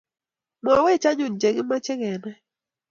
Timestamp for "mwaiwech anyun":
0.63-1.35